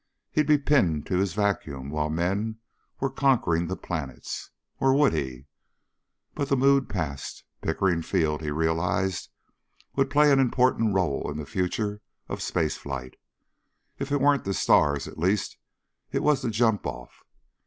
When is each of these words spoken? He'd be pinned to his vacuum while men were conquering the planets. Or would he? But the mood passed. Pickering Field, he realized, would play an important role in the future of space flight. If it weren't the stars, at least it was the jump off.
He'd 0.31 0.47
be 0.47 0.57
pinned 0.57 1.05
to 1.05 1.19
his 1.19 1.33
vacuum 1.35 1.91
while 1.91 2.09
men 2.09 2.57
were 2.99 3.11
conquering 3.11 3.67
the 3.67 3.75
planets. 3.75 4.49
Or 4.79 4.95
would 4.95 5.13
he? 5.13 5.45
But 6.33 6.49
the 6.49 6.57
mood 6.57 6.89
passed. 6.89 7.43
Pickering 7.61 8.01
Field, 8.01 8.41
he 8.41 8.49
realized, 8.49 9.29
would 9.95 10.09
play 10.09 10.31
an 10.31 10.39
important 10.39 10.95
role 10.95 11.29
in 11.29 11.37
the 11.37 11.45
future 11.45 12.01
of 12.29 12.41
space 12.41 12.77
flight. 12.77 13.13
If 13.99 14.11
it 14.11 14.19
weren't 14.21 14.43
the 14.43 14.55
stars, 14.55 15.07
at 15.07 15.19
least 15.19 15.57
it 16.11 16.23
was 16.23 16.41
the 16.41 16.49
jump 16.49 16.87
off. 16.87 17.23